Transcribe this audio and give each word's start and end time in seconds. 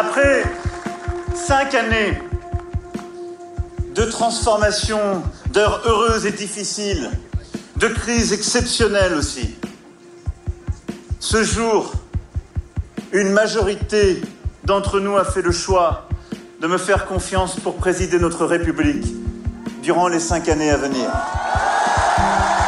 Après 0.00 0.44
cinq 1.34 1.74
années 1.74 2.18
de 3.94 4.04
transformation, 4.04 5.22
d'heures 5.52 5.82
heureuses 5.84 6.24
et 6.24 6.30
difficiles, 6.32 7.10
de 7.76 7.86
crises 7.88 8.32
exceptionnelles 8.32 9.12
aussi, 9.12 9.54
ce 11.18 11.44
jour, 11.44 11.92
une 13.12 13.30
majorité 13.32 14.22
d'entre 14.64 15.00
nous 15.00 15.18
a 15.18 15.24
fait 15.26 15.42
le 15.42 15.52
choix 15.52 16.08
de 16.62 16.66
me 16.66 16.78
faire 16.78 17.04
confiance 17.04 17.60
pour 17.60 17.76
présider 17.76 18.18
notre 18.18 18.46
République 18.46 19.04
durant 19.82 20.08
les 20.08 20.20
cinq 20.20 20.48
années 20.48 20.70
à 20.70 20.78
venir. 20.78 21.10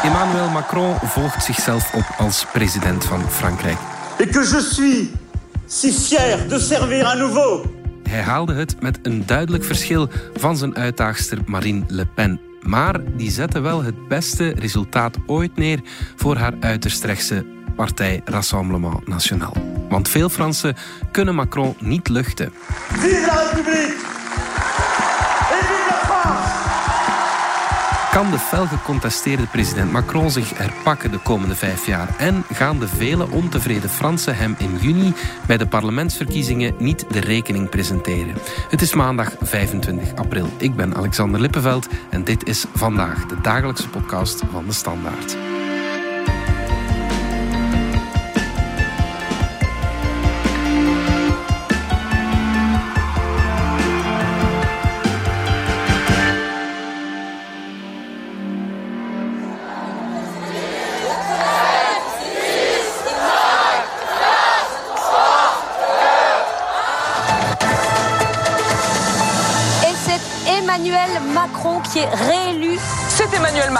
Emmanuel 0.05 0.51
Macron 0.53 0.96
volgt 1.14 1.43
zichzelf 1.43 1.95
op 1.95 2.05
als 2.19 2.45
president 2.53 3.05
van 3.05 3.23
Frankrijk. 3.30 3.79
Et 4.19 4.29
que 4.29 4.43
je 4.43 4.61
suis 4.61 5.11
si 5.73 5.93
fier 5.93 6.48
de 6.48 6.59
servir 6.59 7.07
à 7.07 7.14
nouveau. 7.14 7.67
Hij 8.08 8.21
haalde 8.21 8.54
het 8.54 8.80
met 8.80 8.99
een 9.03 9.26
duidelijk 9.26 9.64
verschil 9.64 10.08
van 10.35 10.57
zijn 10.57 10.76
uitdaagster 10.76 11.39
Marine 11.46 11.85
Le 11.89 12.07
Pen. 12.07 12.40
Maar 12.61 13.00
die 13.17 13.30
zette 13.30 13.61
wel 13.61 13.82
het 13.82 14.08
beste 14.08 14.49
resultaat 14.49 15.16
ooit 15.27 15.57
neer 15.57 15.80
voor 16.16 16.36
haar 16.36 16.54
uiterst 16.61 17.04
rechtse 17.04 17.46
partij 17.77 18.21
Rassemblement 18.25 19.08
National. 19.08 19.57
Want 19.89 20.08
veel 20.08 20.29
Fransen 20.29 20.77
kunnen 21.13 21.35
Macron 21.35 21.77
niet 21.79 22.08
luchten. 22.08 22.52
Vive 22.93 23.27
la 23.27 23.50
République 23.50 24.02
Kan 28.12 28.30
de 28.30 28.39
fel 28.39 28.66
gecontesteerde 28.66 29.46
president 29.46 29.93
Macron 29.93 30.30
zich 30.30 30.58
herpakken 30.58 31.11
de 31.11 31.18
komende 31.18 31.54
vijf 31.54 31.86
jaar? 31.86 32.14
En 32.19 32.44
gaan 32.52 32.78
de 32.78 32.88
vele 32.88 33.30
ontevreden 33.30 33.91
Fransen 33.91 34.36
hem 34.36 34.55
in 34.58 34.77
juni 34.80 35.14
bij 35.47 35.56
de 35.56 35.66
parlementsverkiezingen 35.66 36.75
niet 36.78 37.05
de 37.12 37.20
rekening 37.20 37.69
presenteren? 37.69 38.34
Het 38.69 38.82
is 38.82 38.94
maandag 38.94 39.32
25 39.41 40.14
april. 40.14 40.48
Ik 40.56 40.74
ben 40.74 40.94
Alexander 40.94 41.41
Lippenveld 41.41 41.88
en 42.10 42.24
dit 42.24 42.46
is 42.46 42.64
vandaag 42.74 43.27
de 43.27 43.41
dagelijkse 43.41 43.88
podcast 43.88 44.42
van 44.50 44.66
de 44.66 44.72
Standaard. 44.72 45.36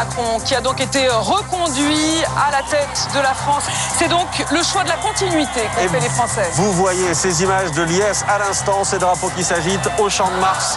Macron 0.03 0.41
qui 0.41 0.57
a 0.57 0.61
donc 0.61 0.81
été 0.81 1.07
reconduit 1.09 2.25
à 2.37 2.51
la 2.51 2.63
tête 2.69 2.99
de 3.15 3.21
la 3.21 3.35
France. 3.35 3.63
C'est 3.97 4.09
donc 4.09 4.27
le 4.51 4.63
choix 4.65 4.83
de 4.83 4.89
la 4.89 4.97
continuité 4.97 5.61
qu'ont 5.73 5.89
fait 5.89 6.01
les 6.01 6.09
Français. 6.09 6.49
Vous 6.55 6.73
voyez 6.73 7.15
ces 7.15 7.43
images 7.45 7.71
de 7.71 7.83
l'IS 7.83 8.25
à 8.27 8.39
l'instant, 8.39 8.83
ces 8.83 8.99
drapeaux 8.99 9.31
qui 9.37 9.45
s'agitent 9.45 9.89
au 10.01 10.09
champ 10.09 10.29
de 10.35 10.41
Mars. 10.41 10.77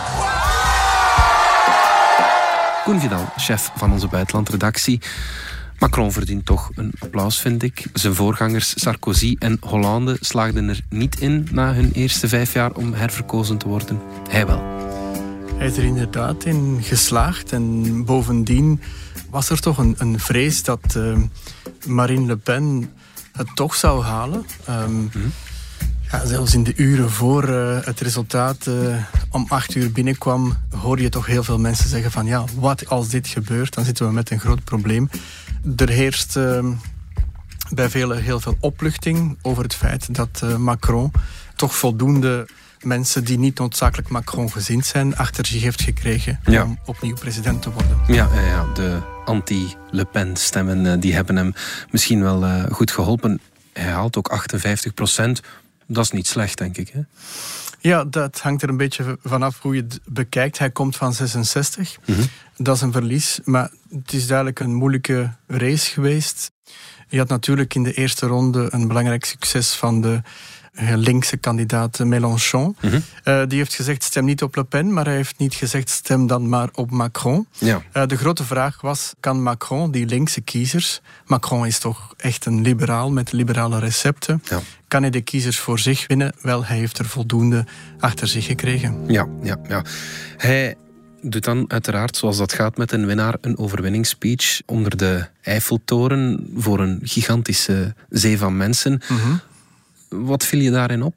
Koen 2.83 2.99
Vidal, 2.99 3.25
chef 3.37 3.71
van 3.75 3.91
onze 3.91 4.07
buitenlandredactie. 4.07 5.01
Macron 5.79 6.11
verdient 6.11 6.45
toch 6.45 6.69
een 6.75 6.91
applaus, 6.99 7.39
vind 7.39 7.63
ik. 7.63 7.87
Zijn 7.93 8.15
voorgangers 8.15 8.73
Sarkozy 8.75 9.35
en 9.39 9.57
Hollande 9.61 10.17
slaagden 10.19 10.69
er 10.69 10.79
niet 10.89 11.19
in 11.19 11.47
na 11.51 11.73
hun 11.73 11.91
eerste 11.93 12.27
vijf 12.27 12.53
jaar 12.53 12.71
om 12.71 12.93
herverkozen 12.93 13.57
te 13.57 13.67
worden. 13.67 14.01
Hij 14.29 14.45
wel. 14.45 14.63
Hij 15.57 15.67
is 15.67 15.77
er 15.77 15.83
inderdaad 15.83 16.43
in 16.43 16.79
geslaagd. 16.81 17.51
En 17.51 18.05
bovendien 18.05 18.81
was 19.35 19.49
er 19.49 19.59
toch 19.59 19.77
een, 19.77 19.95
een 19.97 20.19
vrees 20.19 20.63
dat 20.63 20.95
eh, 20.95 21.17
Marine 21.85 22.25
Le 22.25 22.37
Pen 22.37 22.93
het 23.31 23.47
toch 23.55 23.75
zou 23.75 24.03
halen. 24.03 24.45
Ehm, 24.65 25.01
ja, 26.11 26.25
zelfs 26.25 26.53
in 26.53 26.63
de 26.63 26.73
uren 26.75 27.11
voor 27.11 27.43
eh, 27.43 27.85
het 27.85 27.99
resultaat 27.99 28.67
eh, 28.67 28.73
om 29.29 29.45
acht 29.47 29.75
uur 29.75 29.91
binnenkwam, 29.91 30.57
hoorde 30.69 31.01
je 31.01 31.09
toch 31.09 31.25
heel 31.25 31.43
veel 31.43 31.59
mensen 31.59 31.89
zeggen 31.89 32.11
van 32.11 32.25
ja, 32.25 32.43
wat 32.59 32.89
als 32.89 33.07
dit 33.07 33.27
gebeurt, 33.27 33.73
dan 33.73 33.85
zitten 33.85 34.05
we 34.07 34.13
met 34.13 34.31
een 34.31 34.39
groot 34.39 34.63
probleem. 34.63 35.09
Er 35.75 35.89
heerst 35.89 36.35
ehm, 36.35 36.71
bij 37.73 37.89
velen 37.89 38.21
heel 38.21 38.39
veel 38.39 38.57
opluchting 38.59 39.37
over 39.41 39.63
het 39.63 39.75
feit 39.75 40.15
dat 40.15 40.41
eh, 40.43 40.55
Macron 40.55 41.11
toch 41.55 41.75
voldoende 41.75 42.47
mensen 42.81 43.23
die 43.23 43.37
niet 43.39 43.59
noodzakelijk 43.59 44.09
Macron 44.09 44.51
gezind 44.51 44.85
zijn, 44.85 45.17
achter 45.17 45.45
zich 45.45 45.61
heeft 45.61 45.81
gekregen 45.81 46.39
Ja. 46.45 46.63
om 46.63 46.79
opnieuw 46.85 47.15
president 47.15 47.61
te 47.61 47.71
worden. 47.71 47.97
Ja, 48.07 48.29
ja, 48.33 48.41
ja, 48.41 48.65
de 48.73 49.13
anti-Le 49.25 50.05
Pen 50.05 50.35
stemmen 50.35 50.85
eh, 50.85 50.99
die 50.99 51.13
hebben 51.13 51.35
hem 51.35 51.53
misschien 51.91 52.21
wel 52.21 52.43
eh, 52.43 52.63
goed 52.71 52.91
geholpen. 52.91 53.41
Hij 53.73 53.91
haalt 53.91 54.17
ook 54.17 54.27
58 54.27 54.93
procent. 54.93 55.41
Dat 55.87 56.03
is 56.03 56.11
niet 56.11 56.27
slecht, 56.27 56.57
denk 56.57 56.77
ik. 56.77 56.89
Hè? 56.89 57.01
Ja, 57.79 58.03
dat 58.03 58.39
hangt 58.39 58.61
er 58.61 58.69
een 58.69 58.77
beetje 58.77 59.17
vanaf 59.23 59.61
hoe 59.61 59.75
je 59.75 59.81
het 59.81 59.99
bekijkt. 60.05 60.57
Hij 60.57 60.71
komt 60.71 60.95
van 60.95 61.13
66. 61.13 61.97
Dat 62.57 62.75
is 62.75 62.81
een 62.81 62.91
verlies. 62.91 63.39
Maar 63.43 63.71
het 63.89 64.13
is 64.13 64.27
duidelijk 64.27 64.59
een 64.59 64.73
moeilijke 64.73 65.33
race 65.47 65.91
geweest. 65.91 66.51
Je 67.07 67.17
had 67.17 67.27
natuurlijk 67.27 67.75
in 67.75 67.83
de 67.83 67.93
eerste 67.93 68.25
ronde 68.25 68.67
een 68.69 68.87
belangrijk 68.87 69.25
succes 69.25 69.73
van 69.73 70.01
de 70.01 70.21
linkse 70.75 71.37
kandidaat 71.37 71.99
Mélenchon. 71.99 72.75
Eh, 73.23 73.41
die 73.47 73.57
heeft 73.57 73.73
gezegd 73.73 74.03
stem 74.03 74.25
niet 74.25 74.41
op 74.41 74.55
Le 74.55 74.63
Pen, 74.63 74.93
maar 74.93 75.05
hij 75.05 75.15
heeft 75.15 75.37
niet 75.37 75.53
gezegd 75.53 75.89
stem 75.89 76.27
dan 76.27 76.49
maar 76.49 76.69
op 76.73 76.91
Macron. 76.91 77.47
Ja. 77.57 77.81
Eh, 77.91 78.07
de 78.07 78.17
grote 78.17 78.43
vraag 78.43 78.81
was, 78.81 79.13
kan 79.19 79.43
Macron, 79.43 79.91
die 79.91 80.05
linkse 80.05 80.41
kiezers... 80.41 81.01
Macron 81.25 81.65
is 81.65 81.79
toch 81.79 82.13
echt 82.17 82.45
een 82.45 82.61
liberaal 82.61 83.11
met 83.11 83.31
liberale 83.31 83.79
recepten... 83.79 84.43
Ja. 84.49 84.59
kan 84.87 85.01
hij 85.01 85.11
de 85.11 85.21
kiezers 85.21 85.59
voor 85.59 85.79
zich 85.79 86.07
winnen? 86.07 86.33
Wel, 86.41 86.65
hij 86.65 86.77
heeft 86.77 86.97
er 86.97 87.05
voldoende 87.05 87.65
achter 87.99 88.27
zich 88.27 88.45
gekregen. 88.45 89.03
Ja, 89.07 89.27
ja, 89.43 89.57
ja. 89.67 89.83
Hij 90.37 90.75
doet 91.21 91.43
dan 91.43 91.65
uiteraard, 91.67 92.17
zoals 92.17 92.37
dat 92.37 92.53
gaat 92.53 92.77
met 92.77 92.91
een 92.91 93.05
winnaar, 93.05 93.37
een 93.41 93.57
overwinningsspeech 93.57 94.61
onder 94.65 94.97
de 94.97 95.27
Eiffeltoren 95.41 96.49
voor 96.55 96.79
een 96.79 96.99
gigantische 97.03 97.95
zee 98.09 98.37
van 98.37 98.57
mensen. 98.57 99.01
Wat 100.23 100.45
viel 100.45 100.59
je 100.59 100.71
daarin 100.71 101.03
op? 101.03 101.13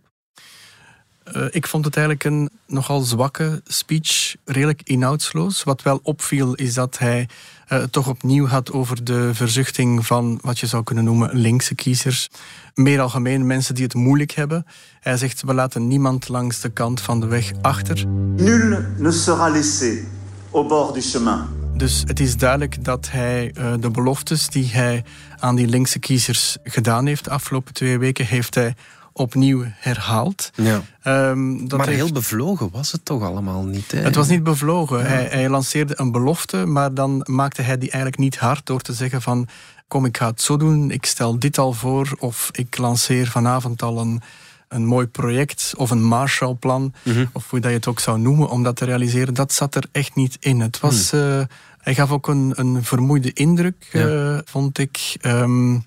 Eh, 1.32 1.44
ik 1.50 1.66
vond 1.66 1.84
het 1.84 1.96
eigenlijk 1.96 2.24
een 2.24 2.50
nogal 2.66 3.00
zwakke 3.00 3.60
speech, 3.64 4.36
redelijk 4.44 4.80
inhoudsloos. 4.84 5.64
Wat 5.64 5.82
wel 5.82 6.00
opviel 6.02 6.54
is 6.54 6.74
dat 6.74 6.98
hij 6.98 7.28
eh, 7.66 7.78
het 7.80 7.92
toch 7.92 8.08
opnieuw 8.08 8.46
had 8.46 8.72
over 8.72 9.04
de 9.04 9.30
verzuchting 9.34 10.06
van 10.06 10.38
wat 10.42 10.58
je 10.58 10.66
zou 10.66 10.82
kunnen 10.82 11.04
noemen 11.04 11.36
linkse 11.36 11.74
kiezers. 11.74 12.28
Meer 12.74 13.00
algemeen 13.00 13.46
mensen 13.46 13.74
die 13.74 13.84
het 13.84 13.94
moeilijk 13.94 14.32
hebben. 14.32 14.66
Hij 15.00 15.16
zegt 15.16 15.42
we 15.42 15.54
laten 15.54 15.86
niemand 15.88 16.28
langs 16.28 16.60
de 16.60 16.68
kant 16.68 17.00
van 17.00 17.20
de 17.20 17.26
weg 17.26 17.52
achter. 17.60 18.06
Nul 18.36 18.78
ne 18.96 19.12
sera 19.12 19.50
laissé 19.50 20.16
au 20.52 20.66
bord 20.68 20.94
du 20.94 21.00
chemin. 21.00 21.38
Dus 21.76 22.02
het 22.06 22.20
is 22.20 22.36
duidelijk 22.36 22.84
dat 22.84 23.08
hij 23.10 23.50
eh, 23.54 23.72
de 23.80 23.90
beloftes 23.90 24.48
die 24.48 24.66
hij 24.70 25.04
aan 25.38 25.56
die 25.56 25.66
linkse 25.66 25.98
kiezers 25.98 26.56
gedaan 26.64 27.06
heeft 27.06 27.24
de 27.24 27.30
afgelopen 27.30 27.74
twee 27.74 27.98
weken, 27.98 28.26
heeft 28.26 28.54
hij 28.54 28.74
opnieuw 29.12 29.62
herhaald. 29.66 30.50
Ja. 30.54 30.82
Ehm, 31.02 31.66
dat 31.66 31.78
maar 31.78 31.86
heeft- 31.86 31.98
heel 32.00 32.12
bevlogen 32.12 32.68
was 32.72 32.92
het 32.92 33.04
toch 33.04 33.22
allemaal 33.22 33.62
niet? 33.64 33.90
Hè? 33.92 33.98
Het 34.00 34.14
was 34.14 34.28
niet 34.28 34.42
bevlogen. 34.42 35.06
Hij, 35.06 35.24
hij 35.30 35.48
lanceerde 35.48 35.94
een 35.96 36.12
belofte, 36.12 36.56
maar 36.66 36.94
dan 36.94 37.22
maakte 37.24 37.62
hij 37.62 37.78
die 37.78 37.90
eigenlijk 37.90 38.22
niet 38.22 38.38
hard 38.38 38.66
door 38.66 38.80
te 38.80 38.92
zeggen 38.92 39.22
van 39.22 39.48
kom, 39.88 40.04
ik 40.04 40.16
ga 40.16 40.26
het 40.26 40.42
zo 40.42 40.56
doen, 40.56 40.90
ik 40.90 41.06
stel 41.06 41.38
dit 41.38 41.58
al 41.58 41.72
voor 41.72 42.16
of 42.18 42.48
ik 42.52 42.78
lanceer 42.78 43.26
vanavond 43.26 43.82
al 43.82 43.98
een, 44.00 44.20
een 44.68 44.84
mooi 44.84 45.06
project 45.06 45.72
of 45.76 45.90
een 45.90 46.02
Marshallplan, 46.02 46.94
of 47.32 47.50
hoe 47.50 47.60
dat 47.60 47.70
je 47.70 47.76
het 47.76 47.86
ook 47.86 48.00
zou 48.00 48.18
noemen, 48.18 48.48
om 48.48 48.62
dat 48.62 48.76
te 48.76 48.84
realiseren. 48.84 49.34
Dat 49.34 49.52
zat 49.52 49.74
er 49.74 49.84
echt 49.92 50.14
niet 50.14 50.36
in. 50.40 50.60
Het 50.60 50.80
was, 50.80 51.12
eh, 51.12 51.40
hij 51.78 51.94
gaf 51.94 52.10
ook 52.10 52.28
een, 52.28 52.52
een 52.56 52.84
vermoeide 52.84 53.32
indruk, 53.32 53.88
eh, 53.92 54.38
vond 54.44 54.78
ik. 54.78 55.16
Ehm, 55.20 55.78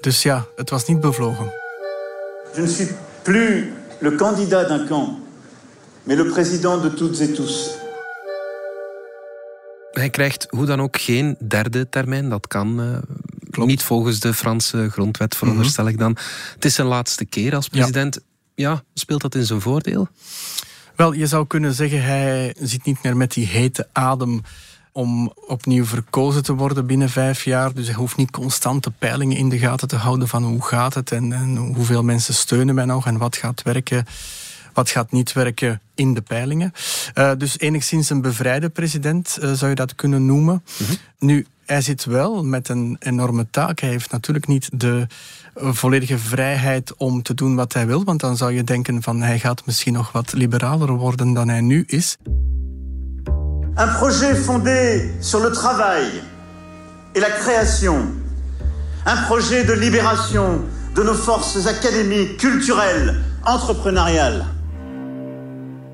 dus 0.00 0.22
ja, 0.22 0.44
het 0.56 0.70
was 0.70 0.86
niet 0.86 1.00
bevlogen. 1.00 1.52
Je 2.54 2.60
ne 2.60 2.68
suis 2.68 2.90
plus 3.22 3.64
le 4.00 4.14
candidat 4.14 4.68
d'un 4.68 4.86
camp, 4.86 5.18
mais 6.02 6.18
le 6.18 6.24
président 6.24 6.82
de 6.82 6.94
toutes 6.94 7.20
et 7.20 7.34
tous. 7.34 7.70
Hij 9.90 10.10
krijgt 10.10 10.46
hoe 10.48 10.66
dan 10.66 10.80
ook 10.80 11.00
geen 11.00 11.36
derde 11.48 11.88
termijn. 11.88 12.28
Dat 12.28 12.46
kan 12.46 13.02
eh, 13.56 13.64
niet 13.64 13.82
volgens 13.82 14.20
de 14.20 14.34
Franse 14.34 14.88
grondwet, 14.90 15.36
veronderstel 15.36 15.88
ik 15.88 15.98
dan. 15.98 16.16
Het 16.54 16.64
is 16.64 16.74
zijn 16.74 16.86
laatste 16.86 17.24
keer 17.24 17.54
als 17.54 17.68
president. 17.68 18.20
Ja. 18.54 18.82
speelt 18.94 19.20
dat 19.20 19.34
in 19.34 19.46
zijn 19.46 19.60
voordeel? 19.60 20.08
Wel, 20.96 21.12
je 21.12 21.26
zou 21.26 21.46
kunnen 21.46 21.74
zeggen, 21.74 22.02
hij 22.02 22.54
zit 22.60 22.84
niet 22.84 23.02
meer 23.02 23.16
met 23.16 23.32
die 23.32 23.46
hete 23.46 23.88
adem 23.92 24.42
om 24.92 25.32
opnieuw 25.46 25.84
verkozen 25.84 26.42
te 26.42 26.54
worden 26.54 26.86
binnen 26.86 27.10
vijf 27.10 27.44
jaar. 27.44 27.74
Dus 27.74 27.86
hij 27.86 27.94
hoeft 27.94 28.16
niet 28.16 28.30
constant 28.30 28.84
de 28.84 28.92
peilingen 28.98 29.36
in 29.36 29.48
de 29.48 29.58
gaten 29.58 29.88
te 29.88 29.96
houden 29.96 30.28
van 30.28 30.44
hoe 30.44 30.62
gaat 30.62 30.94
het 30.94 31.12
en, 31.12 31.32
en 31.32 31.56
hoeveel 31.56 32.02
mensen 32.02 32.34
steunen 32.34 32.74
mij 32.74 32.84
nog 32.84 33.06
en 33.06 33.18
wat 33.18 33.36
gaat 33.36 33.62
werken. 33.62 34.06
wat 34.72 34.90
gaat 34.90 35.12
niet 35.12 35.32
werken 35.32 35.80
in 35.94 36.14
de 36.14 36.20
peilingen. 36.20 36.72
Uh, 37.14 37.32
dus 37.38 37.58
enigszins 37.58 38.10
een 38.10 38.20
bevrijde 38.20 38.68
president 38.68 39.38
uh, 39.40 39.52
zou 39.52 39.70
je 39.70 39.76
dat 39.76 39.94
kunnen 39.94 40.26
noemen. 40.26 40.62
Mm 40.78 40.86
-hmm. 40.86 40.96
Nu, 41.18 41.46
hij 41.66 41.80
zit 41.80 42.04
wel 42.04 42.44
met 42.44 42.68
een 42.68 42.96
enorme 42.98 43.46
taak. 43.50 43.80
Hij 43.80 43.90
heeft 43.90 44.10
natuurlijk 44.10 44.46
niet 44.46 44.68
de 44.72 45.06
volledige 45.54 46.18
vrijheid 46.18 46.96
om 46.96 47.22
te 47.22 47.34
doen 47.34 47.54
wat 47.54 47.72
hij 47.72 47.86
wil, 47.86 48.04
want 48.04 48.20
dan 48.20 48.36
zou 48.36 48.52
je 48.52 48.64
denken 48.64 49.02
van 49.02 49.22
hij 49.22 49.38
gaat 49.38 49.66
misschien 49.66 49.92
nog 49.92 50.12
wat 50.12 50.32
liberaler 50.32 50.92
worden 50.92 51.32
dan 51.32 51.48
hij 51.48 51.60
nu 51.60 51.84
is. 51.86 52.16
Un 53.76 53.92
projet 53.98 54.38
fondé 54.38 55.10
sur 55.20 55.40
le 55.40 55.50
travail 55.50 56.06
et 57.12 57.20
la 57.20 57.30
création. 57.30 58.22
Un 59.06 59.24
projet 59.26 59.66
de 59.66 59.76
libération 59.76 60.64
de 60.94 61.02
nos 61.02 61.18
forces 61.18 61.66
académiques, 61.66 62.36
culturelles, 62.36 63.14
entrepreneuriales. 63.44 64.53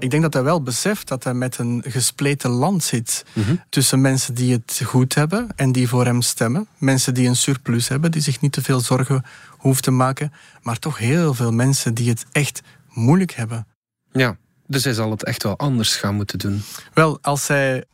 Ik 0.00 0.10
denk 0.10 0.22
dat 0.22 0.32
hij 0.32 0.42
wel 0.42 0.62
beseft 0.62 1.08
dat 1.08 1.24
hij 1.24 1.34
met 1.34 1.58
een 1.58 1.84
gespleten 1.86 2.50
land 2.50 2.82
zit. 2.82 3.24
Mm 3.32 3.42
-hmm. 3.42 3.62
Tussen 3.68 4.00
mensen 4.00 4.34
die 4.34 4.52
het 4.52 4.80
goed 4.84 5.14
hebben 5.14 5.48
en 5.56 5.72
die 5.72 5.88
voor 5.88 6.04
hem 6.04 6.22
stemmen. 6.22 6.68
Mensen 6.78 7.14
die 7.14 7.28
een 7.28 7.36
surplus 7.36 7.88
hebben, 7.88 8.10
die 8.10 8.22
zich 8.22 8.40
niet 8.40 8.52
te 8.52 8.62
veel 8.62 8.80
zorgen 8.80 9.24
hoeven 9.48 9.82
te 9.82 9.90
maken. 9.90 10.32
Maar 10.62 10.78
toch 10.78 10.98
heel 10.98 11.34
veel 11.34 11.52
mensen 11.52 11.94
die 11.94 12.08
het 12.08 12.24
echt 12.32 12.62
moeilijk 12.88 13.32
hebben. 13.32 13.66
Ja, 14.12 14.36
dus 14.66 14.84
hij 14.84 14.92
zal 14.92 15.10
het 15.10 15.24
echt 15.24 15.42
wel 15.42 15.58
anders 15.58 15.96
gaan 15.96 16.14
moeten 16.14 16.38
doen. 16.38 16.62
Wel, 16.94 17.18
als 17.22 17.48
hij 17.48 17.84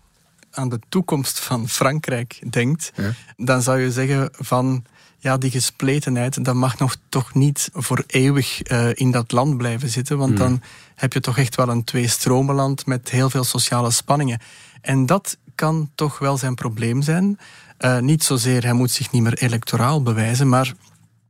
aan 0.56 0.68
de 0.68 0.80
toekomst 0.88 1.40
van 1.40 1.68
Frankrijk 1.68 2.42
denkt, 2.50 2.92
ja. 2.94 3.12
dan 3.36 3.62
zou 3.62 3.80
je 3.80 3.92
zeggen 3.92 4.28
van 4.32 4.84
ja, 5.18 5.36
die 5.36 5.50
gespletenheid, 5.50 6.44
dat 6.44 6.54
mag 6.54 6.78
nog 6.78 6.96
toch 7.08 7.34
niet 7.34 7.70
voor 7.72 8.04
eeuwig 8.06 8.70
uh, 8.70 8.88
in 8.94 9.10
dat 9.10 9.32
land 9.32 9.56
blijven 9.56 9.88
zitten. 9.88 10.18
Want 10.18 10.30
mm. 10.30 10.36
dan 10.36 10.62
heb 10.94 11.12
je 11.12 11.20
toch 11.20 11.38
echt 11.38 11.54
wel 11.54 11.68
een 11.68 11.84
twee-stromenland 11.84 12.86
met 12.86 13.10
heel 13.10 13.30
veel 13.30 13.44
sociale 13.44 13.90
spanningen. 13.90 14.40
En 14.80 15.06
dat 15.06 15.36
kan 15.54 15.90
toch 15.94 16.18
wel 16.18 16.36
zijn 16.36 16.54
probleem 16.54 17.02
zijn. 17.02 17.38
Uh, 17.80 17.98
niet 17.98 18.24
zozeer, 18.24 18.62
hij 18.62 18.72
moet 18.72 18.90
zich 18.90 19.12
niet 19.12 19.22
meer 19.22 19.38
electoraal 19.38 20.02
bewijzen, 20.02 20.48
maar 20.48 20.74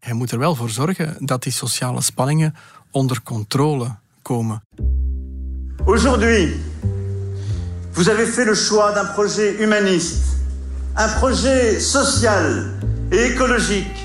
hij 0.00 0.12
moet 0.12 0.30
er 0.30 0.38
wel 0.38 0.54
voor 0.54 0.70
zorgen 0.70 1.16
dat 1.20 1.42
die 1.42 1.52
sociale 1.52 2.00
spanningen 2.00 2.54
onder 2.90 3.22
controle 3.22 3.96
komen. 4.22 4.62
Aujourd'hui, 5.84 6.60
vous 7.96 8.10
avez 8.10 8.26
fait 8.26 8.44
le 8.44 8.54
choix 8.54 8.92
d'un 8.92 9.06
projet 9.06 9.56
humaniste, 9.58 10.22
un 10.96 11.08
projet 11.08 11.80
social 11.80 12.74
et 13.10 13.32
écologique. 13.32 14.04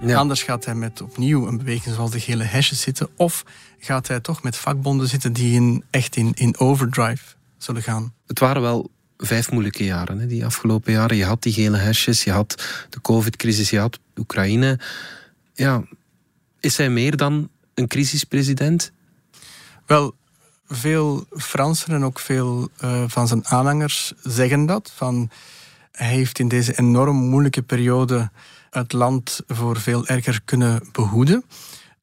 Ja. 0.00 0.16
Anders 0.16 0.42
gaat 0.42 0.64
hij 0.64 0.74
met 0.74 1.00
opnieuw 1.00 1.46
een 1.46 1.58
beweging 1.58 1.94
zoals 1.94 2.10
de 2.10 2.20
gele 2.20 2.44
hesjes 2.44 2.80
zitten, 2.80 3.08
of 3.16 3.44
gaat 3.78 4.08
hij 4.08 4.20
toch 4.20 4.42
met 4.42 4.56
vakbonden 4.56 5.08
zitten 5.08 5.32
die 5.32 5.54
in, 5.54 5.84
echt 5.90 6.16
in, 6.16 6.32
in 6.34 6.58
overdrive 6.58 7.22
zullen 7.58 7.82
gaan. 7.82 8.14
Het 8.26 8.38
waren 8.38 8.62
wel 8.62 8.90
vijf 9.16 9.50
moeilijke 9.50 9.84
jaren, 9.84 10.18
hè, 10.18 10.26
die 10.26 10.44
afgelopen 10.44 10.92
jaren. 10.92 11.16
Je 11.16 11.24
had 11.24 11.42
die 11.42 11.52
gele 11.52 11.76
hesjes, 11.76 12.24
je 12.24 12.32
had 12.32 12.64
de 12.90 13.00
covid-crisis, 13.00 13.70
je 13.70 13.78
had 13.78 13.98
Oekraïne. 14.16 14.78
Ja, 15.54 15.82
is 16.60 16.76
hij 16.76 16.90
meer 16.90 17.16
dan 17.16 17.48
een 17.74 17.86
crisispresident? 17.86 18.92
Wel, 19.86 20.14
veel 20.68 21.24
Fransen 21.30 21.94
en 21.94 22.04
ook 22.04 22.18
veel 22.18 22.68
uh, 22.84 23.02
van 23.06 23.28
zijn 23.28 23.46
aanhangers 23.46 24.12
zeggen 24.22 24.66
dat. 24.66 24.92
Van, 24.94 25.30
hij 25.92 26.08
heeft 26.08 26.38
in 26.38 26.48
deze 26.48 26.78
enorm 26.78 27.16
moeilijke 27.16 27.62
periode 27.62 28.30
het 28.70 28.92
land 28.92 29.40
voor 29.46 29.80
veel 29.80 30.06
erger 30.06 30.40
kunnen 30.44 30.88
behoeden. 30.92 31.44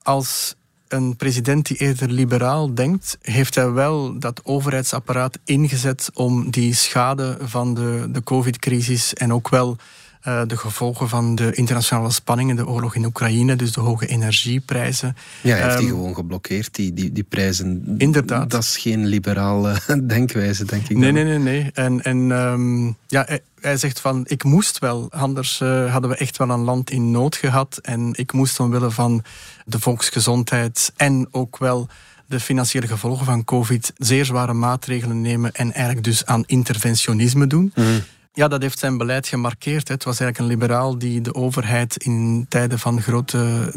Als 0.02 0.56
een 0.88 1.16
president 1.16 1.66
die 1.66 1.78
eerder 1.78 2.12
liberaal 2.12 2.74
denkt, 2.74 3.18
heeft 3.22 3.56
hij 3.56 3.72
wel 3.72 4.20
dat 4.20 4.42
overheidsapparaat 4.44 5.40
ingezet 5.44 6.10
om 6.14 6.52
die 6.52 6.74
schade 6.74 7.38
van 7.42 7.74
de, 7.74 8.08
de 8.10 8.24
COVID-crisis 8.24 9.14
en 9.14 9.34
ook 9.34 9.50
wel 9.50 9.78
uh, 10.28 10.42
de 10.48 10.58
gevolgen 10.58 11.10
van 11.10 11.36
de 11.36 11.54
internationale 11.54 12.12
spanningen, 12.12 12.56
de 12.56 12.68
oorlog 12.68 12.96
in 12.96 13.06
Oekraïne, 13.06 13.56
dus 13.56 13.72
de 13.72 13.80
hoge 13.80 14.06
energieprijzen. 14.06 15.16
Ja, 15.42 15.56
hij 15.56 15.64
heeft 15.64 15.78
die 15.78 15.88
um, 15.88 15.94
gewoon 15.94 16.16
geblokkeerd, 16.16 16.76
die, 16.76 16.94
die, 16.94 17.12
die 17.12 17.24
prijzen. 17.24 17.96
Inderdaad. 17.98 18.50
Dat 18.50 18.64
is 18.64 18.78
geen 18.78 19.06
liberale 19.06 19.76
denkwijze, 20.04 20.66
denk 20.66 20.88
ik. 20.88 20.98
Nee, 20.98 21.12
nee, 21.12 21.24
nee. 21.24 21.40
nee. 21.40 21.72
En, 21.74 22.04
en 22.04 22.32
um, 22.32 22.96
ja, 23.08 23.24
hij, 23.28 23.40
hij, 23.62 23.78
zegt 23.78 24.00
van, 24.00 24.24
ik 24.28 24.44
moest 24.44 24.80
wel, 24.80 25.12
anders 25.12 25.60
uh, 25.60 25.92
hadden 25.92 26.10
we 26.10 26.18
echt 26.18 26.38
wel 26.38 26.50
een 26.50 26.64
land 26.64 26.90
in 26.90 27.12
nood 27.12 27.36
gehad. 27.36 27.80
En 27.82 28.10
ik 28.14 28.32
moest 28.32 28.60
omwille 28.60 28.92
van 28.92 29.24
de 29.66 29.80
volksgezondheid 29.80 30.92
en 30.96 31.28
ook 31.32 31.58
wel 31.58 31.88
de 32.26 32.40
financiële 32.40 32.88
gevolgen 32.88 33.26
van 33.26 33.44
COVID 33.44 33.94
zeer 33.98 34.26
zware 34.26 34.54
maatregelen 34.54 35.22
nemen 35.22 35.52
en 35.52 35.74
eigenlijk 35.74 36.04
dus 36.04 36.26
aan 36.26 36.44
interventionisme 36.46 37.48
doen. 37.48 37.72
Mm. 37.76 38.02
Ja, 38.36 38.48
dat 38.48 38.62
heeft 38.62 38.80
zijn 38.80 38.98
beleid 38.98 39.28
gemarkeerd. 39.28 39.88
Het 39.88 40.04
was 40.04 40.20
eigenlijk 40.20 40.40
een 40.40 40.58
liberaal 40.58 40.98
die 40.98 41.22
de 41.22 41.34
overheid 41.34 41.98
in 41.98 42.46
tijden 42.50 42.80
van 42.80 43.02
grote 43.02 43.72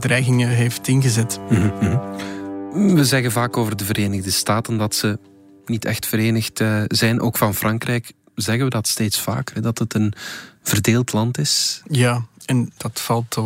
dreigingen 0.00 0.48
heeft 0.48 0.88
ingezet. 0.88 1.40
Mm 1.48 1.72
-hmm. 1.80 2.94
We 2.94 3.04
zeggen 3.04 3.32
vaak 3.32 3.56
over 3.56 3.76
de 3.76 3.84
Verenigde 3.84 4.30
Staten 4.30 4.78
dat 4.78 4.94
ze 4.94 5.18
niet 5.64 5.84
echt 5.84 6.06
verenigd 6.06 6.60
uh, 6.60 6.82
zijn. 6.86 7.20
Ook 7.20 7.36
van 7.36 7.54
Frankrijk 7.54 8.12
zeggen 8.34 8.64
we 8.64 8.70
dat 8.70 8.88
steeds 8.88 9.20
vaker, 9.20 9.62
dat 9.62 9.78
het 9.78 9.94
een 9.94 10.14
verdeeld 10.62 11.12
land 11.12 11.38
is. 11.38 11.82
Ja, 11.88 12.22
en 12.46 12.72
dat 12.76 13.00
valt 13.00 13.36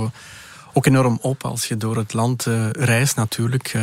ook 0.72 0.86
enorm 0.86 1.18
op 1.20 1.44
als 1.44 1.68
je 1.68 1.76
door 1.76 1.96
het 1.96 2.12
land 2.12 2.46
reist 2.72 3.16
natuurlijk. 3.16 3.74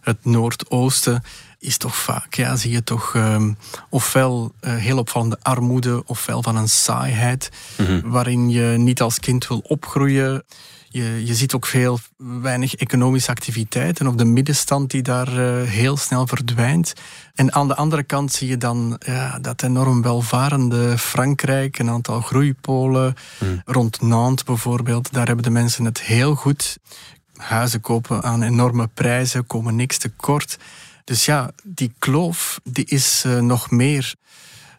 Het 0.00 0.24
Noordoosten 0.24 1.22
is 1.60 1.76
toch 1.76 1.96
vaak, 1.96 2.34
ja, 2.34 2.56
zie 2.56 2.70
je 2.70 2.84
toch 2.84 3.14
um, 3.14 3.56
ofwel 3.88 4.52
uh, 4.60 4.74
heel 4.74 4.98
opvallende 4.98 5.38
armoede, 5.42 6.02
ofwel 6.06 6.42
van 6.42 6.56
een 6.56 6.68
saaiheid, 6.68 7.50
mm 7.76 7.86
-hmm. 7.86 8.10
waarin 8.10 8.50
je 8.50 8.78
niet 8.78 9.00
als 9.00 9.20
kind 9.20 9.46
wil 9.46 9.58
opgroeien. 9.58 10.44
Je, 10.92 11.26
je 11.26 11.34
ziet 11.34 11.54
ook 11.54 11.66
veel 11.66 11.98
weinig 12.16 12.74
economische 12.74 13.30
activiteit 13.30 14.00
en 14.00 14.08
of 14.08 14.14
de 14.14 14.24
middenstand 14.24 14.90
die 14.90 15.02
daar 15.02 15.28
uh, 15.38 15.68
heel 15.68 15.96
snel 15.96 16.26
verdwijnt. 16.26 16.92
En 17.34 17.52
aan 17.52 17.68
de 17.68 17.76
andere 17.76 18.02
kant 18.02 18.32
zie 18.32 18.48
je 18.48 18.56
dan 18.56 19.00
ja, 19.06 19.38
dat 19.38 19.62
enorm 19.62 20.02
welvarende 20.02 20.98
Frankrijk, 20.98 21.78
een 21.78 21.90
aantal 21.90 22.20
groeipolen, 22.20 23.14
mm. 23.38 23.62
rond 23.64 24.00
Nantes 24.00 24.44
bijvoorbeeld, 24.44 25.12
daar 25.12 25.26
hebben 25.26 25.44
de 25.44 25.50
mensen 25.50 25.84
het 25.84 26.00
heel 26.00 26.34
goed. 26.34 26.78
Huizen 27.36 27.80
kopen 27.80 28.22
aan 28.22 28.42
enorme 28.42 28.88
prijzen, 28.94 29.46
komen 29.46 29.76
niks 29.76 29.98
tekort. 29.98 30.58
Dus 31.10 31.24
ja, 31.24 31.50
die 31.62 31.92
kloof 31.98 32.60
die 32.64 32.84
is 32.84 33.24
uh, 33.26 33.38
nog 33.38 33.70
meer 33.70 34.14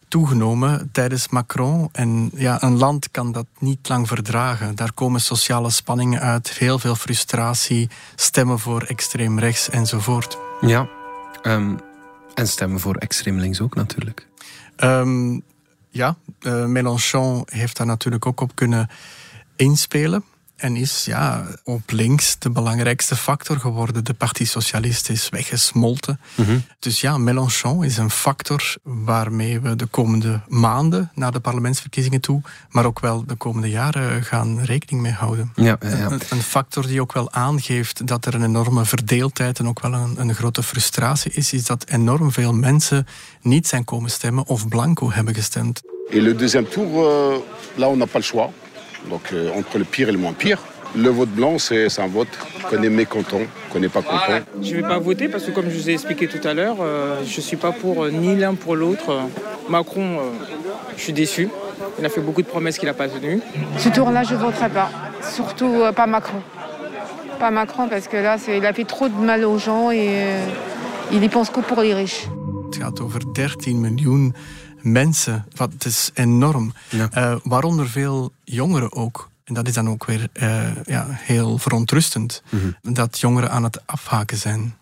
toegenomen 0.08 0.88
tijdens 0.92 1.28
Macron. 1.28 1.88
En 1.92 2.30
ja, 2.34 2.62
een 2.62 2.76
land 2.76 3.10
kan 3.10 3.32
dat 3.32 3.46
niet 3.58 3.88
lang 3.88 4.08
verdragen. 4.08 4.74
Daar 4.74 4.92
komen 4.92 5.20
sociale 5.20 5.70
spanningen 5.70 6.20
uit, 6.20 6.50
heel 6.50 6.78
veel 6.78 6.94
frustratie, 6.94 7.90
stemmen 8.14 8.58
voor 8.58 8.82
extreem 8.82 9.38
rechts 9.38 9.70
enzovoort. 9.70 10.38
Ja, 10.60 10.88
um, 11.42 11.78
en 12.34 12.48
stemmen 12.48 12.80
voor 12.80 12.94
extreem 12.96 13.38
links 13.38 13.60
ook 13.60 13.74
natuurlijk. 13.74 14.28
Um, 14.76 15.42
ja, 15.88 16.16
uh, 16.40 16.64
Mélenchon 16.64 17.42
heeft 17.50 17.76
daar 17.76 17.86
natuurlijk 17.86 18.26
ook 18.26 18.40
op 18.40 18.54
kunnen 18.54 18.90
inspelen 19.56 20.24
en 20.62 20.76
is 20.76 21.04
ja, 21.04 21.46
op 21.64 21.90
links 21.90 22.38
de 22.38 22.50
belangrijkste 22.50 23.16
factor 23.16 23.58
geworden. 23.58 24.04
De 24.04 24.14
Partie 24.14 24.46
Socialist 24.46 25.08
is 25.08 25.28
weggesmolten. 25.28 26.20
Mm 26.34 26.44
-hmm. 26.44 26.62
Dus 26.78 27.00
ja, 27.00 27.18
Mélenchon 27.18 27.84
is 27.84 27.96
een 27.96 28.10
factor 28.10 28.76
waarmee 28.82 29.60
we 29.60 29.76
de 29.76 29.86
komende 29.86 30.40
maanden 30.48 31.10
naar 31.14 31.32
de 31.32 31.40
parlementsverkiezingen 31.40 32.20
toe, 32.20 32.40
maar 32.70 32.84
ook 32.84 33.00
wel 33.00 33.24
de 33.26 33.34
komende 33.34 33.70
jaren 33.70 34.24
gaan 34.24 34.60
rekening 34.60 35.02
mee 35.02 35.12
houden. 35.12 35.52
Ja, 35.54 35.76
ja, 35.80 35.88
ja. 35.88 36.10
Een, 36.10 36.20
een, 36.30 36.42
factor 36.42 36.86
die 36.86 37.00
ook 37.00 37.12
wel 37.12 37.32
aangeeft 37.32 38.06
dat 38.06 38.26
er 38.26 38.34
een 38.34 38.44
enorme 38.44 38.84
verdeeldheid 38.84 39.58
en 39.58 39.68
ook 39.68 39.80
wel 39.80 39.92
een, 39.92 40.20
een 40.20 40.34
grote 40.34 40.62
frustratie 40.62 41.32
is, 41.32 41.52
is 41.52 41.64
dat 41.64 41.84
enorm 41.88 42.32
veel 42.32 42.52
mensen 42.52 43.06
niet 43.40 43.66
zijn 43.66 43.84
komen 43.84 44.10
stemmen 44.10 44.46
of 44.46 44.68
blanco 44.68 45.12
hebben 45.12 45.34
gestemd. 45.34 45.82
Et 46.10 46.20
le 46.20 46.34
deuxième 46.34 46.68
tour, 46.68 46.86
euh, 46.86 47.38
là 47.76 47.88
on 47.88 47.96
n'a 47.96 48.06
pas 48.06 48.20
le 48.20 48.28
choix. 48.28 48.50
Donc 49.10 49.32
euh, 49.32 49.50
entre 49.58 49.78
le 49.78 49.84
pire 49.84 50.08
et 50.08 50.12
le 50.12 50.18
moins 50.18 50.32
pire. 50.32 50.58
Le 50.94 51.08
vote 51.08 51.30
blanc, 51.30 51.58
c'est 51.58 51.88
un 51.98 52.06
vote 52.06 52.28
qu'on 52.68 52.82
est 52.82 52.90
mécontent, 52.90 53.40
qu'on 53.70 53.80
n'est 53.80 53.88
pas 53.88 54.02
content. 54.02 54.40
Je 54.60 54.76
ne 54.76 54.82
vais 54.82 54.88
pas 54.88 54.98
voter 54.98 55.28
parce 55.28 55.44
que, 55.44 55.50
comme 55.50 55.70
je 55.70 55.74
vous 55.78 55.88
ai 55.88 55.94
expliqué 55.94 56.28
tout 56.28 56.46
à 56.46 56.52
l'heure, 56.52 56.76
euh, 56.82 57.22
je 57.24 57.38
ne 57.38 57.42
suis 57.42 57.56
pas 57.56 57.72
pour 57.72 58.04
euh, 58.04 58.10
ni 58.10 58.36
l'un 58.36 58.54
pour 58.54 58.76
l'autre. 58.76 59.22
Macron, 59.70 60.18
euh, 60.18 60.22
je 60.96 61.02
suis 61.02 61.12
déçu. 61.14 61.48
Il 61.98 62.04
a 62.04 62.08
fait 62.08 62.20
beaucoup 62.20 62.42
de 62.42 62.46
promesses 62.46 62.78
qu'il 62.78 62.88
n'a 62.88 62.94
pas 62.94 63.08
tenues. 63.08 63.40
Ce 63.78 63.88
tour-là, 63.88 64.22
je 64.22 64.34
ne 64.34 64.40
voterai 64.40 64.68
pas. 64.68 64.90
Surtout 65.22 65.80
euh, 65.80 65.92
pas 65.92 66.06
Macron. 66.06 66.42
Pas 67.38 67.50
Macron 67.50 67.88
parce 67.88 68.06
que 68.08 68.16
là, 68.16 68.36
il 68.48 68.66
a 68.66 68.72
fait 68.72 68.84
trop 68.84 69.08
de 69.08 69.14
mal 69.14 69.44
aux 69.44 69.58
gens 69.58 69.90
et 69.90 70.08
euh, 70.10 70.46
il 71.12 71.22
y 71.24 71.28
pense 71.28 71.50
que 71.50 71.60
pour 71.60 71.80
les 71.80 71.94
riches. 71.94 72.28
Het 72.72 72.80
gaat 72.80 73.00
over 73.00 73.20
13 73.32 73.74
miljoen 73.74 74.34
mensen. 74.82 75.44
Wat, 75.56 75.72
het 75.72 75.84
is 75.84 76.10
enorm. 76.14 76.74
Ja. 76.88 77.08
Uh, 77.16 77.36
waaronder 77.42 77.88
veel 77.88 78.32
jongeren 78.44 78.92
ook. 78.92 79.30
En 79.44 79.54
dat 79.54 79.68
is 79.68 79.74
dan 79.74 79.88
ook 79.88 80.04
weer 80.04 80.28
uh, 80.32 80.84
ja, 80.84 81.06
heel 81.08 81.58
verontrustend. 81.58 82.42
Mm 82.48 82.60
-hmm. 82.60 82.94
Dat 82.94 83.20
jongeren 83.20 83.50
aan 83.50 83.62
het 83.62 83.86
afhaken 83.86 84.36
zijn. 84.36 84.74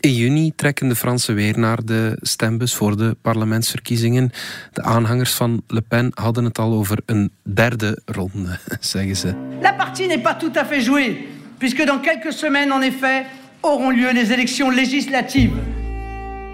In 0.00 0.14
juni 0.14 0.52
trekken 0.56 0.88
de 0.88 0.96
Fransen 0.96 1.34
weer 1.34 1.58
naar 1.58 1.84
de 1.84 2.16
stembus 2.20 2.74
voor 2.74 2.96
de 2.96 3.16
parlementsverkiezingen. 3.22 4.32
De 4.72 4.82
aanhangers 4.82 5.32
van 5.32 5.62
Le 5.66 5.80
Pen 5.80 6.10
hadden 6.14 6.44
het 6.44 6.58
al 6.58 6.72
over 6.72 6.98
een 7.06 7.32
derde 7.42 7.98
ronde, 8.04 8.58
zeggen 8.80 9.16
ze. 9.16 9.34
La 9.60 9.72
partie 9.72 10.06
n'est 10.06 10.22
pas 10.22 10.36
tout 10.38 10.56
à 10.56 10.64
fait 10.64 10.84
jouée, 10.84 11.28
puisque 11.58 11.86
dans 11.86 12.00
quelques 12.00 12.32
semaines, 12.32 12.72
en 12.72 12.82
effet, 12.82 13.26
auront 13.60 13.96
lieu 13.96 14.12
les 14.12 14.30
élections 14.30 14.74
législatives. 14.74 15.52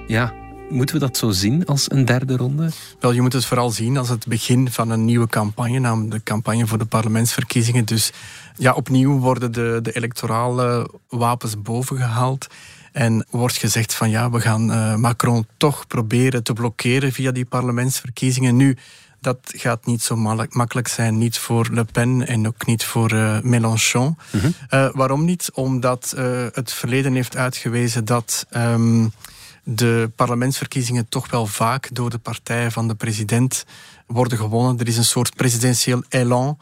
Ja, 0.07 0.33
moeten 0.75 0.95
we 0.95 1.01
dat 1.01 1.17
zo 1.17 1.31
zien 1.31 1.67
als 1.67 1.91
een 1.91 2.05
derde 2.05 2.37
ronde? 2.37 2.71
Wel, 3.01 3.13
je 3.13 3.21
moet 3.21 3.33
het 3.33 3.45
vooral 3.45 3.71
zien 3.71 3.97
als 3.97 4.09
het 4.09 4.27
begin 4.27 4.71
van 4.71 4.91
een 4.91 5.05
nieuwe 5.05 5.27
campagne, 5.27 5.79
namelijk 5.79 6.11
de 6.11 6.23
campagne 6.23 6.67
voor 6.67 6.79
de 6.79 6.85
parlementsverkiezingen. 6.85 7.85
Dus 7.85 8.13
ja, 8.57 8.73
opnieuw 8.73 9.19
worden 9.19 9.53
de, 9.53 9.79
de 9.83 9.93
electorale 9.93 10.91
wapens 11.09 11.63
bovengehaald. 11.63 12.47
En 12.93 13.27
wordt 13.31 13.57
gezegd 13.57 13.95
van 13.95 14.11
ja, 14.11 14.31
we 14.31 14.41
gaan 14.41 14.71
uh, 14.71 14.95
Macron 14.95 15.47
toch 15.57 15.87
proberen 15.87 16.43
te 16.43 16.53
blokkeren 16.53 17.13
via 17.13 17.31
die 17.31 17.45
parlementsverkiezingen. 17.45 18.57
Nu, 18.57 18.77
dat 19.21 19.39
gaat 19.43 19.87
niet 19.87 20.03
zo 20.03 20.17
makkelijk 20.51 20.89
zijn. 20.89 21.19
Niet 21.19 21.39
voor 21.39 21.69
Le 21.73 21.85
Pen 21.85 22.27
en 22.27 22.47
ook 22.47 22.67
niet 22.67 22.85
voor 22.85 23.13
uh, 23.13 23.41
Mélenchon. 23.41 24.17
Mm 24.31 24.41
-hmm. 24.41 24.55
uh, 24.71 24.89
waarom 24.93 25.25
niet? 25.25 25.51
Omdat 25.55 26.15
het 26.53 26.73
verleden 26.73 27.15
heeft 27.15 27.37
uitgewezen 27.37 28.05
dat 28.05 28.47
um, 28.57 29.13
de 29.65 30.11
parlementsverkiezingen 30.17 31.09
toch 31.09 31.31
wel 31.31 31.47
vaak 31.47 31.89
door 31.93 32.11
de 32.11 32.19
partij 32.19 32.71
van 32.71 32.89
de 32.89 32.95
president 32.95 33.65
worden 34.07 34.39
gewonnen. 34.39 34.79
Er 34.79 34.89
is 34.89 34.97
een 34.97 35.05
soort 35.05 35.35
presidentieel 35.35 36.03
elan 36.09 36.59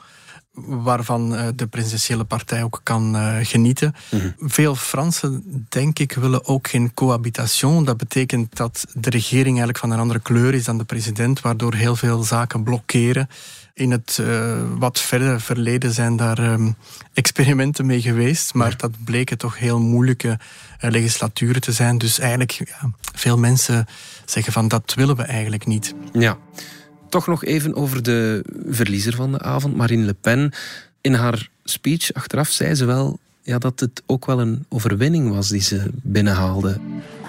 waarvan 0.54 1.34
uh, 1.34 1.46
de 1.54 1.66
presidentiële 1.66 2.24
partij 2.24 2.62
ook 2.62 2.80
kan 2.82 3.16
uh, 3.16 3.36
genieten. 3.42 3.94
Mm 4.10 4.20
-hmm. 4.20 4.48
Veel 4.48 4.74
Fransen, 4.74 5.66
denk 5.68 5.98
ik, 5.98 6.12
willen 6.12 6.46
ook 6.46 6.68
geen 6.68 6.94
cohabitation. 6.94 7.84
Dat 7.84 7.96
betekent 7.96 8.56
dat 8.56 8.84
de 8.94 9.10
regering 9.10 9.44
eigenlijk 9.44 9.78
van 9.78 9.90
een 9.90 9.98
andere 9.98 10.20
kleur 10.20 10.54
is 10.54 10.64
dan 10.64 10.78
de 10.78 10.84
president, 10.84 11.40
waardoor 11.40 11.74
heel 11.74 11.96
veel 11.96 12.22
zaken 12.22 12.62
blokkeren. 12.62 13.28
In 13.74 13.90
het 13.90 14.18
uh, 14.20 14.62
wat 14.78 15.00
verder 15.00 15.40
verleden 15.40 15.92
zijn 15.92 16.16
daar 16.16 16.38
um, 16.38 16.76
experimenten 17.12 17.86
mee 17.86 18.00
geweest, 18.00 18.54
maar 18.54 18.70
ja. 18.70 18.76
dat 18.76 19.04
bleken 19.04 19.38
toch 19.38 19.58
heel 19.58 19.80
moeilijke 19.80 20.38
legislaturen 20.80 21.60
te 21.60 21.72
zijn. 21.72 21.98
Dus 21.98 22.18
eigenlijk, 22.18 22.52
ja, 22.52 22.90
veel 23.14 23.38
mensen 23.38 23.86
zeggen 24.24 24.52
van 24.52 24.68
dat 24.68 24.94
willen 24.94 25.16
we 25.16 25.22
eigenlijk 25.22 25.66
niet. 25.66 25.94
Ja. 26.12 26.38
Toch 27.12 27.26
nog 27.26 27.44
even 27.44 27.74
over 27.74 28.02
de 28.02 28.44
verliezer 28.66 29.14
van 29.14 29.32
de 29.32 29.38
avond, 29.38 29.76
Marine 29.76 30.04
Le 30.04 30.14
Pen. 30.20 30.52
In 31.00 31.14
haar 31.14 31.48
speech 31.64 32.12
achteraf 32.12 32.48
zei 32.48 32.74
ze 32.74 32.84
wel 32.84 33.18
ja, 33.42 33.58
dat 33.58 33.80
het 33.80 34.02
ook 34.06 34.26
wel 34.26 34.40
een 34.40 34.64
overwinning 34.68 35.30
was 35.34 35.48
die 35.48 35.60
ze 35.60 35.90
binnenhaalde. 35.92 36.80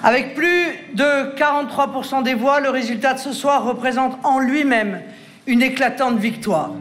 Avec 0.01 0.33
plus 0.33 0.67
de 0.95 1.31
43% 1.35 2.23
des 2.23 2.35
voix, 2.39 2.61
le 2.61 2.71
résultat 2.71 3.15
de 3.15 3.21
ce 3.21 3.33
soir 3.33 3.65
représente 3.65 4.15
en 4.21 4.47
lui-même 4.47 5.01
une 5.43 5.65
éclatante 5.65 6.21
victoire. 6.21 6.71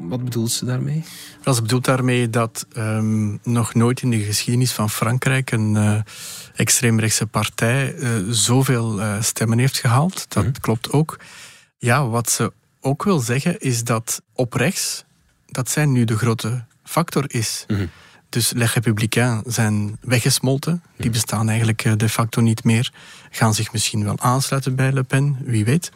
Wat 0.00 0.24
bedoelt 0.24 0.50
ze 0.50 0.64
daarmee? 0.64 1.04
Ze 1.44 1.62
bedoelt 1.62 1.84
daarmee 1.84 2.30
dat 2.30 2.66
um, 2.76 3.38
nog 3.42 3.74
nooit 3.74 4.02
in 4.02 4.10
de 4.10 4.18
geschiedenis 4.18 4.72
van 4.72 4.90
Frankrijk 4.90 5.50
een 5.50 5.74
uh, 5.74 5.94
extreemrechtse 6.56 7.26
partij 7.26 7.94
uh, 7.94 8.08
zoveel 8.28 8.98
uh, 8.98 9.20
stemmen 9.20 9.58
heeft 9.58 9.78
gehaald. 9.78 10.24
Dat 10.28 10.44
mm. 10.44 10.52
klopt 10.60 10.92
ook. 10.92 11.18
Ja, 11.84 12.08
wat 12.08 12.30
ze 12.30 12.52
ook 12.80 13.04
wil 13.04 13.18
zeggen 13.18 13.60
is 13.60 13.84
dat 13.84 14.22
op 14.32 14.52
rechts, 14.52 15.04
dat 15.46 15.70
zij 15.70 15.84
nu 15.84 16.04
de 16.04 16.16
grote 16.16 16.64
factor 16.84 17.24
is. 17.26 17.64
Mm 17.68 17.76
-hmm. 17.76 17.90
Dus 18.28 18.52
Les 18.52 18.72
Républicains 18.72 19.54
zijn 19.54 19.98
weggesmolten. 20.00 20.82
Die 20.96 21.10
bestaan 21.10 21.48
eigenlijk 21.48 21.98
de 21.98 22.08
facto 22.08 22.40
niet 22.40 22.64
meer. 22.64 22.92
Gaan 23.30 23.54
zich 23.54 23.72
misschien 23.72 24.04
wel 24.04 24.18
aansluiten 24.18 24.74
bij 24.74 24.92
Le 24.92 25.02
Pen, 25.02 25.36
wie 25.44 25.64
weet. 25.64 25.92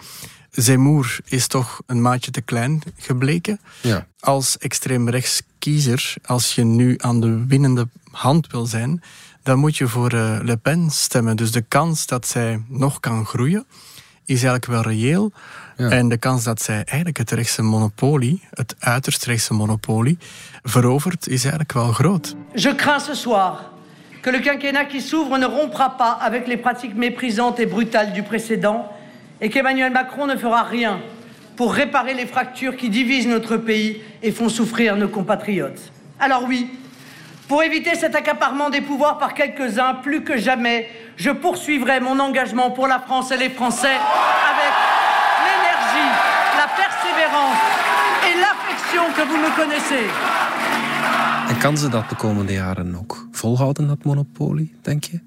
Zemmour 0.50 1.18
is 1.24 1.46
toch 1.46 1.82
een 1.86 2.02
maatje 2.02 2.30
te 2.30 2.40
klein 2.40 2.82
gebleken. 2.96 3.60
Ja. 3.80 4.06
Als 4.20 4.58
extreemrechtskiezer, 4.58 6.14
als 6.24 6.54
je 6.54 6.64
nu 6.64 6.94
aan 6.98 7.20
de 7.20 7.46
winnende 7.46 7.88
hand 8.10 8.46
wil 8.46 8.66
zijn, 8.66 9.02
dan 9.42 9.58
moet 9.58 9.76
je 9.76 9.88
voor 9.88 10.14
uh, 10.14 10.38
Le 10.42 10.56
Pen 10.56 10.90
stemmen. 10.90 11.36
Dus 11.36 11.52
de 11.52 11.62
kans 11.62 12.06
dat 12.06 12.26
zij 12.26 12.62
nog 12.68 13.00
kan 13.00 13.26
groeien, 13.26 13.66
is 14.26 14.42
eigenlijk 14.42 14.66
wel 14.66 14.82
reëel. 14.82 15.32
Ja. 15.76 15.90
En 15.90 16.08
de 16.08 16.16
kans 16.16 16.44
dat 16.44 16.62
zij 16.62 16.76
eigenlijk 16.76 17.16
het 17.16 17.30
rechtse 17.30 17.62
monopolie, 17.62 18.42
het 18.50 18.74
uiterst 18.78 19.24
rechtse 19.24 19.54
monopolie, 19.54 20.18
verovert, 20.62 21.28
is 21.28 21.40
eigenlijk 21.40 21.72
wel 21.72 21.92
groot. 21.92 22.36
Je 22.54 22.74
crains 22.74 23.04
ce 23.04 23.14
soir 23.14 23.70
que 24.22 24.30
le 24.30 24.40
quinquennat 24.40 24.86
qui 24.86 25.00
s'ouvre 25.00 25.38
ne 25.38 25.46
rompra 25.46 25.96
pas 25.96 26.18
avec 26.20 26.46
les 26.46 26.56
pratiques 26.56 26.96
méprisantes 26.96 27.60
et 27.60 27.66
brutales 27.66 28.12
du 28.12 28.22
précédent 28.22 28.92
et 29.40 29.48
qu'Emmanuel 29.48 29.92
Macron 29.92 30.26
ne 30.26 30.36
fera 30.36 30.62
rien 30.62 31.00
pour 31.56 31.72
réparer 31.72 32.14
les 32.14 32.26
fractures 32.26 32.76
qui 32.76 32.90
divisent 32.90 33.28
notre 33.28 33.56
pays 33.56 34.00
et 34.22 34.32
font 34.32 34.48
souffrir 34.48 34.96
nos 34.96 35.08
compatriotes. 35.08 35.92
Alors 36.18 36.44
oui, 36.48 36.68
pour 37.48 37.62
éviter 37.62 37.94
cet 37.94 38.14
accaparement 38.14 38.70
des 38.70 38.80
pouvoirs 38.80 39.18
par 39.18 39.34
quelques-uns, 39.34 39.94
plus 39.94 40.22
que 40.24 40.36
jamais, 40.38 40.88
je 41.16 41.30
poursuivrai 41.30 42.00
mon 42.00 42.18
engagement 42.18 42.70
pour 42.70 42.86
la 42.88 43.00
France 43.00 43.30
et 43.30 43.36
les 43.36 43.50
Français 43.50 43.98
avec 44.52 44.72
l'énergie, 45.46 46.10
la 46.62 46.68
persévérance 46.82 47.62
et 48.26 48.34
l'affection 48.40 49.04
que 49.16 49.22
vous 49.28 49.38
me 49.38 49.56
connaissez. 49.56 50.06
En 51.48 51.58
kan 51.58 51.76
ze 51.76 51.88
dat 51.88 52.08
de 52.08 52.16
komende 52.16 52.52
jaren 52.52 52.96
ook 52.98 53.28
volhouden, 53.32 53.86
dat 53.86 54.04
monopolie, 54.04 54.74
denk 54.82 55.04
je? 55.04 55.20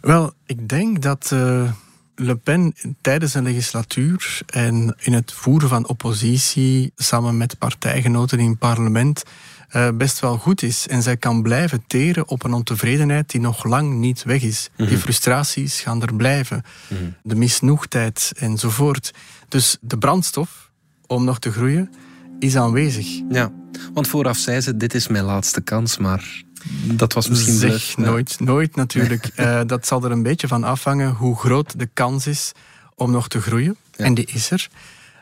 Wel, 0.00 0.32
ik 0.46 0.68
denk 0.68 1.02
dat 1.02 1.30
uh, 1.34 1.70
Le 2.14 2.36
Pen 2.36 2.74
tijdens 3.00 3.34
een 3.34 3.42
legislatuur 3.42 4.40
en 4.46 4.94
in 4.98 5.12
het 5.12 5.32
voeren 5.32 5.68
van 5.68 5.88
oppositie 5.88 6.92
samen 6.96 7.36
met 7.36 7.58
partijgenoten 7.58 8.38
in 8.38 8.48
het 8.48 8.58
parlement 8.58 9.22
uh, 9.72 9.88
best 9.94 10.20
wel 10.20 10.38
goed 10.38 10.62
is. 10.62 10.88
En 10.88 11.02
zij 11.02 11.16
kan 11.16 11.42
blijven 11.42 11.84
teren 11.86 12.28
op 12.28 12.44
een 12.44 12.52
ontevredenheid 12.52 13.30
die 13.30 13.40
nog 13.40 13.64
lang 13.64 13.94
niet 13.94 14.22
weg 14.22 14.42
is. 14.42 14.68
Mm 14.70 14.76
-hmm. 14.76 14.86
Die 14.86 14.98
frustraties 14.98 15.80
gaan 15.80 16.02
er 16.02 16.14
blijven. 16.14 16.64
Mm 16.88 16.96
-hmm. 16.96 17.14
De 17.22 17.34
misnoegdheid 17.34 18.32
enzovoort. 18.36 19.14
Dus 19.48 19.76
de 19.80 19.98
brandstof 19.98 20.70
om 21.06 21.24
nog 21.24 21.38
te 21.38 21.52
groeien 21.52 21.92
is 22.38 22.56
aanwezig. 22.56 23.20
Ja, 23.28 23.52
want 23.92 24.08
vooraf 24.08 24.36
zei 24.36 24.60
ze: 24.60 24.76
Dit 24.76 24.94
is 24.94 25.08
mijn 25.08 25.24
laatste 25.24 25.60
kans, 25.60 25.98
maar 25.98 26.42
dat 26.82 27.12
was 27.12 27.28
misschien 27.28 27.54
zeg 27.54 27.70
bluff, 27.70 27.98
nooit, 27.98 28.40
nooit 28.40 28.76
natuurlijk. 28.76 29.30
uh, 29.36 29.60
dat 29.66 29.86
zal 29.86 30.04
er 30.04 30.10
een 30.10 30.22
beetje 30.22 30.48
van 30.48 30.64
afhangen 30.64 31.12
hoe 31.12 31.36
groot 31.36 31.78
de 31.78 31.88
kans 31.94 32.26
is 32.26 32.52
om 32.94 33.10
nog 33.10 33.28
te 33.28 33.40
groeien. 33.40 33.76
Ja. 33.96 34.04
En 34.04 34.14
die 34.14 34.26
is 34.26 34.50
er. 34.50 34.68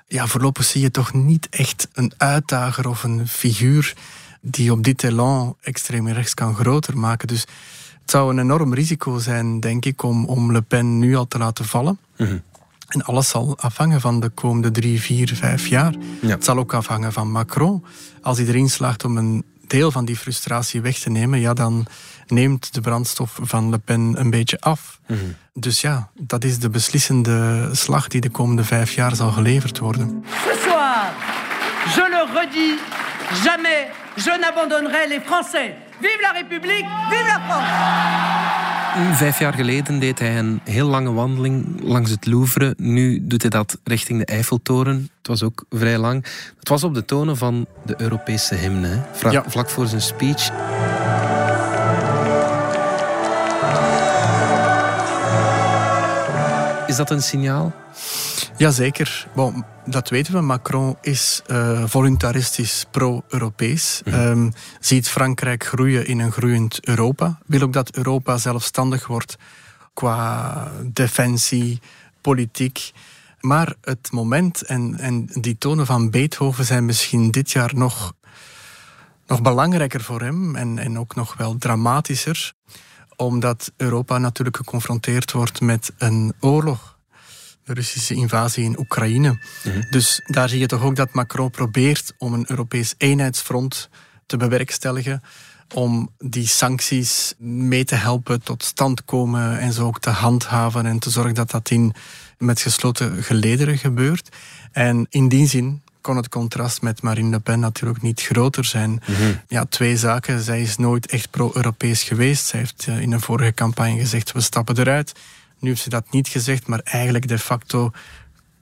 Ja, 0.08 0.26
voorlopig 0.26 0.64
zie 0.64 0.80
je 0.80 0.90
toch 0.90 1.12
niet 1.12 1.48
echt 1.50 1.88
een 1.92 2.12
uitdager 2.16 2.88
of 2.88 3.02
een 3.02 3.28
figuur 3.28 3.94
die 4.50 4.72
op 4.72 4.84
dit 4.84 5.02
elan 5.04 5.56
extreem 5.60 6.08
rechts 6.08 6.34
kan 6.34 6.54
groter 6.54 6.98
maken. 6.98 7.28
Dus 7.28 7.40
het 8.00 8.10
zou 8.10 8.30
een 8.30 8.38
enorm 8.38 8.74
risico 8.74 9.18
zijn, 9.18 9.60
denk 9.60 9.84
ik, 9.84 10.02
om, 10.02 10.24
om 10.24 10.52
Le 10.52 10.62
Pen 10.62 10.98
nu 10.98 11.16
al 11.16 11.28
te 11.28 11.38
laten 11.38 11.64
vallen. 11.64 11.98
Mm 12.16 12.26
-hmm. 12.26 12.42
En 12.86 13.04
alles 13.04 13.28
zal 13.28 13.58
afhangen 13.58 14.00
van 14.00 14.20
de 14.20 14.28
komende 14.28 14.70
drie, 14.70 15.00
vier, 15.00 15.34
vijf 15.34 15.66
jaar. 15.66 15.94
Ja. 16.20 16.28
Het 16.28 16.44
zal 16.44 16.58
ook 16.58 16.74
afhangen 16.74 17.12
van 17.12 17.30
Macron. 17.30 17.84
Als 18.22 18.38
hij 18.38 18.46
erin 18.46 18.70
slaagt 18.70 19.04
om 19.04 19.16
een 19.16 19.44
deel 19.66 19.90
van 19.90 20.04
die 20.04 20.16
frustratie 20.16 20.80
weg 20.80 20.98
te 20.98 21.10
nemen, 21.10 21.40
ja, 21.40 21.54
dan 21.54 21.86
neemt 22.26 22.74
de 22.74 22.80
brandstof 22.80 23.38
van 23.42 23.70
Le 23.70 23.78
Pen 23.78 24.14
een 24.18 24.30
beetje 24.30 24.60
af. 24.60 25.00
Mm 25.06 25.16
-hmm. 25.16 25.34
Dus 25.54 25.80
ja, 25.80 26.10
dat 26.14 26.44
is 26.44 26.58
de 26.58 26.70
beslissende 26.70 27.68
slag 27.72 28.08
die 28.08 28.20
de 28.20 28.30
komende 28.30 28.64
vijf 28.64 28.92
jaar 28.92 29.16
zal 29.16 29.30
geleverd 29.30 29.78
worden. 29.78 30.24
Ce 30.28 30.58
soir, 30.62 31.12
je 31.94 32.08
le 32.10 32.40
redis, 32.40 32.80
jamais 33.44 33.88
je 34.16 34.38
n'abandonnerai 34.40 35.08
les 35.08 35.20
Français. 35.20 35.74
Vive 36.00 36.20
la 36.22 36.32
République, 36.32 36.86
vive 37.10 37.26
la 37.26 37.40
France! 37.46 38.36
Vijf 39.12 39.38
jaar 39.38 39.54
geleden 39.54 39.98
deed 39.98 40.18
hij 40.18 40.38
een 40.38 40.60
heel 40.64 40.88
lange 40.88 41.12
wandeling 41.12 41.80
langs 41.82 42.10
het 42.10 42.26
Louvre. 42.26 42.74
Nu 42.76 43.26
doet 43.26 43.42
hij 43.42 43.50
dat 43.50 43.78
richting 43.84 44.18
de 44.18 44.24
Eiffeltoren. 44.24 45.10
Het 45.18 45.26
was 45.26 45.42
ook 45.42 45.64
vrij 45.70 45.98
lang. 45.98 46.24
Het 46.58 46.68
was 46.68 46.84
op 46.84 46.94
de 46.94 47.04
tonen 47.04 47.36
van 47.36 47.66
de 47.84 47.94
Europese 47.96 48.54
hymne, 48.54 49.02
ja. 49.30 49.44
vlak 49.46 49.70
voor 49.70 49.86
zijn 49.86 50.00
speech. 50.00 50.50
Is 56.86 56.96
dat 56.96 57.10
een 57.10 57.22
signaal? 57.22 57.72
Jazeker. 58.56 59.28
Bon, 59.34 59.64
dat 59.84 60.08
weten 60.08 60.32
we. 60.32 60.40
Macron 60.40 60.96
is 61.00 61.42
uh, 61.46 61.82
voluntaristisch 61.86 62.84
pro-Europees. 62.90 64.02
Mm 64.04 64.12
-hmm. 64.12 64.22
um, 64.22 64.52
ziet 64.80 65.08
Frankrijk 65.08 65.64
groeien 65.64 66.06
in 66.06 66.18
een 66.18 66.32
groeiend 66.32 66.86
Europa. 66.86 67.38
Wil 67.46 67.60
ook 67.60 67.72
dat 67.72 67.96
Europa 67.96 68.36
zelfstandig 68.36 69.06
wordt 69.06 69.36
qua 69.94 70.70
defensie, 70.84 71.80
politiek. 72.20 72.92
Maar 73.40 73.74
het 73.80 74.08
moment 74.12 74.62
en, 74.62 74.98
en 74.98 75.26
die 75.32 75.58
tonen 75.58 75.86
van 75.86 76.10
Beethoven 76.10 76.64
zijn 76.64 76.84
misschien 76.84 77.30
dit 77.30 77.50
jaar 77.50 77.70
nog, 77.74 78.12
nog 79.26 79.42
belangrijker 79.42 80.00
voor 80.00 80.20
hem 80.20 80.56
en, 80.56 80.78
en 80.78 80.98
ook 80.98 81.14
nog 81.14 81.36
wel 81.36 81.56
dramatischer 81.58 82.54
omdat 83.16 83.72
Europa 83.76 84.18
natuurlijk 84.18 84.56
geconfronteerd 84.56 85.32
wordt 85.32 85.60
met 85.60 85.92
een 85.98 86.32
oorlog. 86.40 86.95
De 87.66 87.74
Russische 87.74 88.14
invasie 88.14 88.64
in 88.64 88.78
Oekraïne. 88.78 89.38
Dus 89.90 90.20
daar 90.26 90.48
zie 90.48 90.58
je 90.58 90.66
toch 90.66 90.82
ook 90.82 90.96
dat 90.96 91.12
Macron 91.12 91.50
probeert 91.50 92.12
om 92.18 92.32
een 92.32 92.44
Europees 92.48 92.94
eenheidsfront 92.98 93.88
te 94.26 94.36
bewerkstelligen. 94.36 95.22
Om 95.74 96.10
die 96.18 96.46
sancties 96.46 97.34
mee 97.38 97.84
te 97.84 97.94
helpen 97.94 98.42
tot 98.42 98.64
stand 98.64 99.04
komen 99.04 99.58
en 99.58 99.72
zo 99.72 99.86
ook 99.86 100.00
te 100.00 100.10
handhaven 100.10 100.86
en 100.86 100.98
te 100.98 101.10
zorgen 101.10 101.34
dat 101.34 101.50
dat 101.50 101.70
in, 101.70 101.94
met 102.38 102.60
gesloten 102.60 103.22
gelederen 103.22 103.78
gebeurt. 103.78 104.36
En 104.72 105.06
in 105.10 105.28
die 105.28 105.48
zin 105.48 105.82
kon 106.00 106.16
het 106.16 106.28
contrast 106.28 106.82
met 106.82 107.02
Marine 107.02 107.30
Le 107.30 107.40
Pen 107.40 107.60
natuurlijk 107.60 108.02
niet 108.02 108.22
groter 108.22 108.64
zijn. 108.64 109.02
Ja, 109.48 109.64
twee 109.64 109.96
zaken. 109.96 110.40
Zij 110.40 110.62
is 110.62 110.76
nooit 110.76 111.06
echt 111.06 111.30
pro-Europees 111.30 112.02
geweest. 112.02 112.46
Zij 112.46 112.58
heeft 112.58 112.84
eh, 112.88 113.00
in 113.00 113.12
een 113.12 113.20
vorige 113.20 113.54
campagne 113.54 113.98
gezegd, 113.98 114.32
we 114.32 114.40
stappen 114.40 114.78
eruit. 114.78 115.12
Nu 115.58 115.68
heeft 115.68 115.82
ze 115.82 115.88
dat 115.88 116.10
niet 116.10 116.28
gezegd, 116.28 116.66
maar 116.66 116.80
eigenlijk 116.84 117.28
de 117.28 117.38
facto 117.38 117.90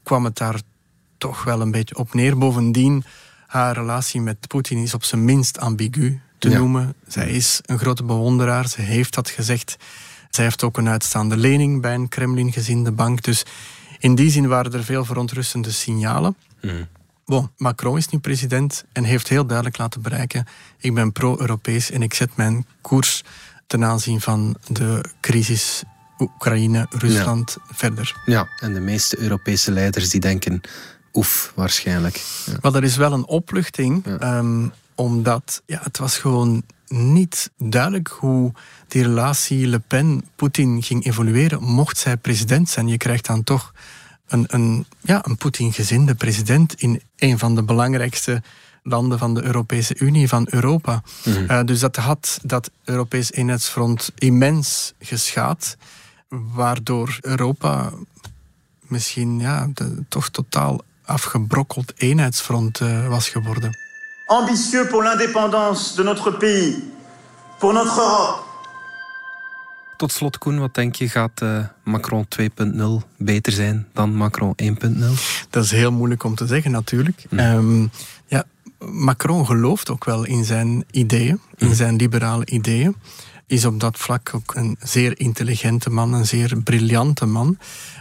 kwam 0.03 0.25
het 0.25 0.37
daar 0.37 0.61
toch 1.19 1.45
wel 1.45 1.61
een 1.61 1.71
beetje 1.71 1.97
op 1.97 2.15
neer. 2.15 2.39
Bovendien, 2.39 3.05
haar 3.47 3.75
relatie 3.75 4.21
met 4.21 4.49
Poetin 4.49 4.79
is 4.79 4.95
op 4.95 5.05
zijn 5.05 5.25
minst 5.25 5.59
ambigu 5.59 6.21
te 6.39 6.51
Ja. 6.51 6.59
noemen. 6.59 6.95
Zij 7.07 7.31
is 7.31 7.61
een 7.67 7.79
grote 7.79 8.05
bewonderaar, 8.05 8.69
ze 8.69 8.81
heeft 8.81 9.15
dat 9.15 9.31
gezegd. 9.31 9.77
Zij 10.31 10.45
heeft 10.45 10.63
ook 10.63 10.77
een 10.77 10.89
uitstaande 10.89 11.37
lening 11.37 11.81
bij 11.81 11.95
een 11.95 12.09
Kremlin-gezinde 12.09 12.93
bank. 12.93 13.23
Dus 13.23 13.45
in 13.99 14.15
die 14.15 14.31
zin 14.31 14.49
waren 14.49 14.73
er 14.73 14.85
veel 14.85 15.05
verontrustende 15.05 15.71
signalen. 15.71 16.37
Bon, 17.25 17.51
Macron 17.57 17.97
is 17.97 18.09
nu 18.09 18.19
president 18.19 18.85
en 18.93 19.05
heeft 19.05 19.29
heel 19.29 19.47
duidelijk 19.47 19.79
laten 19.79 20.03
bereiken: 20.03 20.47
ik 20.79 20.95
ben 20.95 21.13
pro-Europees 21.13 21.91
en 21.91 22.03
ik 22.03 22.15
zet 22.15 22.37
mijn 22.37 22.67
koers 22.81 23.23
ten 23.67 23.85
aanzien 23.85 24.21
van 24.21 24.57
de 24.69 25.05
crisis 25.21 25.83
Oekraïne, 26.18 26.87
Rusland 26.90 27.56
verder. 27.73 28.23
Ja, 28.25 28.49
en 28.61 28.75
de 28.75 28.80
meeste 28.80 29.18
Europese 29.18 29.73
leiders 29.73 30.11
die 30.11 30.21
denken, 30.21 30.61
oef, 31.12 31.52
waarschijnlijk. 31.54 32.23
Ja. 32.47 32.52
Maar 32.61 32.75
er 32.75 32.85
is 32.85 32.97
wel 32.97 33.12
een 33.12 33.26
opluchting, 33.26 34.06
ehm, 34.06 34.68
omdat 34.94 35.62
ja, 35.66 35.80
het 35.83 35.99
was 35.99 36.18
gewoon 36.18 36.62
niet 36.88 37.50
duidelijk 37.59 38.09
hoe 38.09 38.52
die 38.88 39.02
relatie 39.02 39.66
Le 39.66 39.78
Pen-Poetin 39.78 40.83
ging 40.83 41.06
evolueren, 41.06 41.62
mocht 41.62 41.99
zij 41.99 42.16
president 42.16 42.68
zijn. 42.68 42.88
Je 42.88 42.97
krijgt 42.97 43.26
dan 43.26 43.44
toch 43.44 43.73
een, 44.26 44.44
een, 44.47 44.87
ja, 45.00 45.25
een 45.26 45.37
Poetin-gezinde 45.37 46.14
president 46.14 46.75
in 46.75 47.02
een 47.16 47.38
van 47.38 47.54
de 47.54 47.62
belangrijkste 47.62 48.42
landen 48.83 49.18
van 49.18 49.35
de 49.35 49.42
Europese 49.42 49.94
Unie, 49.99 50.28
van 50.28 50.47
Europa. 50.50 51.02
Eh, 51.49 51.61
dus 51.64 51.80
dat 51.80 51.97
had 51.97 52.38
dat 52.42 52.71
Europees 52.85 53.33
eenheidsfront 53.33 54.12
immens 54.14 54.94
geschaad, 54.99 55.76
waardoor 56.55 57.19
Europa 57.21 57.93
misschien 58.81 59.38
ja, 59.38 59.69
de, 59.75 60.05
toch 60.09 60.29
totaal 60.29 60.81
afgebrokkeld 61.05 61.93
eenheidsfront 61.97 62.81
eh, 62.81 63.09
was 63.09 63.29
geworden. 63.29 63.79
Ambitieux 64.26 64.88
pour 64.88 65.03
l'indépendance 65.03 65.97
de 65.97 66.03
notre 66.03 66.37
pays, 66.37 66.76
pour 67.59 67.73
notre 67.73 68.00
Europe. 68.00 68.43
Tot 69.97 70.12
slot, 70.12 70.38
Koen, 70.38 70.59
wat 70.59 70.75
denk 70.75 70.95
je, 70.95 71.09
gaat 71.09 71.41
eh, 71.41 71.64
Macron 71.83 72.26
2.0 72.41 73.09
beter 73.17 73.53
zijn 73.53 73.87
dan 73.93 74.14
Macron 74.14 74.55
1.0? 74.62 74.69
Dat 75.50 75.64
is 75.64 75.71
heel 75.71 75.93
moeilijk 75.93 76.25
om 76.25 76.35
te 76.35 76.47
zeggen, 76.47 76.71
natuurlijk. 76.71 77.25
Ehm, 77.31 77.87
ja, 78.26 78.45
Macron 78.79 79.47
gelooft 79.47 79.91
ook 79.91 80.05
wel 80.05 80.25
in 80.25 80.45
zijn 80.45 80.85
ideeën, 80.91 81.41
in 81.57 81.75
zijn 81.75 81.97
liberale 81.97 82.47
ideeën. 82.47 82.97
Is 83.47 83.65
op 83.65 83.81
dat 83.81 83.99
vlak 83.99 84.31
ook 84.35 84.55
een 84.55 84.77
zeer 84.81 85.19
intelligente 85.21 85.91
man, 85.91 86.13
een 86.13 86.27
zeer 86.27 86.63
briljante 86.63 87.26
man. 87.26 87.59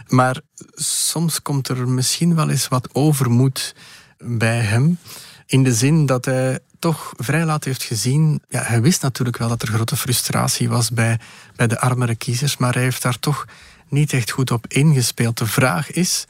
Maar 0.08 0.40
soms 0.74 1.42
komt 1.42 1.68
er 1.68 1.88
misschien 1.88 2.34
wel 2.34 2.50
eens 2.50 2.68
wat 2.68 2.88
overmoed 2.92 3.74
bij 4.18 4.60
hem. 4.60 4.98
In 5.46 5.62
de 5.62 5.74
zin 5.74 6.06
dat 6.06 6.24
hij 6.24 6.58
toch 6.78 7.12
vrij 7.16 7.44
laat 7.44 7.64
heeft 7.64 7.82
gezien. 7.82 8.42
Ja, 8.48 8.62
hij 8.62 8.82
wist 8.82 9.02
natuurlijk 9.02 9.38
wel 9.38 9.48
dat 9.48 9.62
er 9.62 9.68
grote 9.68 9.96
frustratie 9.96 10.68
was 10.68 10.90
bij, 10.90 11.18
bij 11.56 11.66
de 11.66 11.80
armere 11.80 12.14
kiezers, 12.14 12.56
maar 12.56 12.74
hij 12.74 12.82
heeft 12.82 13.02
daar 13.02 13.18
toch 13.18 13.46
niet 13.88 14.12
echt 14.12 14.30
goed 14.30 14.50
op 14.50 14.66
ingespeeld. 14.66 15.38
De 15.38 15.46
vraag 15.46 15.90
is 15.90 16.26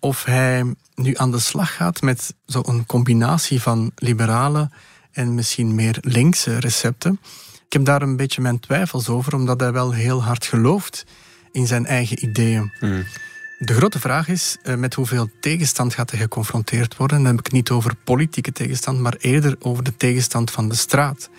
of 0.00 0.24
hij 0.24 0.74
nu 0.94 1.16
aan 1.16 1.30
de 1.30 1.38
slag 1.38 1.74
gaat 1.74 2.02
met 2.02 2.34
zo'n 2.46 2.86
combinatie 2.86 3.62
van 3.62 3.92
liberale 3.94 4.70
en 5.12 5.34
misschien 5.34 5.74
meer 5.74 5.98
linkse 6.00 6.58
recepten. 6.58 7.20
Ik 7.66 7.72
heb 7.72 7.84
daar 7.84 8.02
een 8.02 8.16
beetje 8.16 8.40
mijn 8.40 8.60
twijfels 8.60 9.08
over, 9.08 9.34
omdat 9.34 9.60
hij 9.60 9.72
wel 9.72 9.92
heel 9.92 10.22
hard 10.22 10.44
gelooft 10.46 11.04
in 11.52 11.66
zijn 11.66 11.86
eigen 11.86 12.24
ideeën. 12.24 12.72
De 13.58 13.74
grote 13.74 14.00
vraag 14.00 14.28
is 14.28 14.56
eh, 14.62 14.74
met 14.74 14.94
hoeveel 14.94 15.30
tegenstand 15.40 15.94
gaat 15.94 16.10
hij 16.10 16.20
geconfronteerd 16.20 16.96
worden. 16.96 17.16
Dan 17.16 17.26
heb 17.26 17.38
ik 17.38 17.44
het 17.44 17.54
niet 17.54 17.70
over 17.70 17.94
politieke 18.04 18.52
tegenstand, 18.52 19.00
maar 19.00 19.16
eerder 19.18 19.56
over 19.58 19.84
de 19.84 19.96
tegenstand 19.96 20.50
van 20.50 20.68
de 20.68 20.74
straat. 20.74 21.30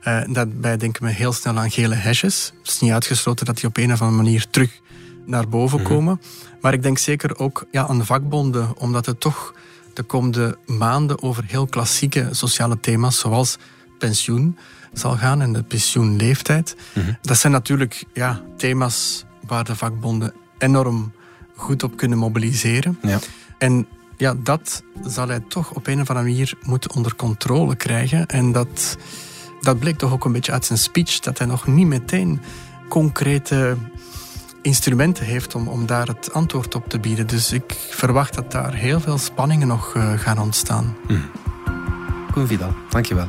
Eh, 0.00 0.20
daarbij 0.28 0.76
denken 0.76 1.04
we 1.04 1.10
heel 1.10 1.32
snel 1.32 1.58
aan 1.58 1.70
gele 1.70 1.94
hesjes. 1.94 2.52
Het 2.58 2.68
is 2.68 2.80
niet 2.80 2.92
uitgesloten 2.92 3.46
dat 3.46 3.56
die 3.56 3.68
op 3.68 3.76
een 3.76 3.92
of 3.92 4.02
andere 4.02 4.22
manier 4.22 4.46
terug 4.50 4.80
naar 5.26 5.48
boven 5.48 5.82
komen. 5.82 6.20
Maar 6.60 6.72
ik 6.72 6.82
denk 6.82 6.98
zeker 6.98 7.38
ook 7.38 7.66
ja, 7.70 7.86
aan 7.86 8.06
vakbonden, 8.06 8.76
omdat 8.76 9.06
het 9.06 9.20
toch 9.20 9.54
de 9.94 10.02
komende 10.02 10.58
maanden 10.66 11.22
over 11.22 11.44
heel 11.46 11.66
klassieke 11.66 12.28
sociale 12.30 12.80
thema's, 12.80 13.18
zoals 13.18 13.58
pensioen, 13.98 14.56
zal 14.92 15.16
gaan 15.16 15.40
en 15.40 15.52
de 15.52 15.62
pensioenleeftijd. 15.62 16.76
Dat 17.22 17.38
zijn 17.38 17.52
natuurlijk 17.52 18.04
ja, 18.12 18.42
thema's 18.56 19.24
waar 19.46 19.64
de 19.64 19.76
vakbonden 19.76 20.32
enorm 20.58 21.12
goed 21.56 21.82
op 21.82 21.96
kunnen 21.96 22.18
mobiliseren. 22.18 22.98
Ja. 23.02 23.18
En 23.58 23.86
ja, 24.16 24.34
dat 24.42 24.82
zal 25.06 25.28
hij 25.28 25.40
toch 25.48 25.70
op 25.70 25.86
een 25.86 26.00
of 26.00 26.08
andere 26.10 26.28
manier 26.28 26.54
moeten 26.62 26.94
onder 26.94 27.14
controle 27.14 27.76
krijgen. 27.76 28.26
En 28.26 28.52
dat, 28.52 28.96
dat 29.60 29.78
bleek 29.78 29.98
toch 29.98 30.12
ook 30.12 30.24
een 30.24 30.32
beetje 30.32 30.52
uit 30.52 30.64
zijn 30.64 30.78
speech, 30.78 31.20
dat 31.20 31.38
hij 31.38 31.46
nog 31.46 31.66
niet 31.66 31.86
meteen 31.86 32.40
concrete 32.88 33.76
instrumenten 34.62 35.24
heeft 35.24 35.54
om, 35.54 35.68
om 35.68 35.86
daar 35.86 36.06
het 36.06 36.32
antwoord 36.32 36.74
op 36.74 36.88
te 36.88 36.98
bieden. 36.98 37.26
Dus 37.26 37.52
ik 37.52 37.76
verwacht 37.90 38.34
dat 38.34 38.52
daar 38.52 38.74
heel 38.74 39.00
veel 39.00 39.18
spanningen 39.18 39.68
nog 39.68 39.94
eh, 39.94 40.12
gaan 40.12 40.38
ontstaan. 40.38 40.96
Koen 42.32 42.46
Vidal, 42.46 42.74
dankjewel. 42.88 43.28